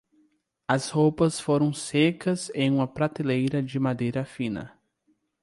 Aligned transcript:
As 0.67 0.89
roupas 0.89 1.39
foram 1.39 1.71
secas 1.71 2.49
em 2.55 2.71
uma 2.71 2.87
prateleira 2.87 3.61
de 3.61 3.77
madeira 3.77 4.25
fina. 4.25 4.75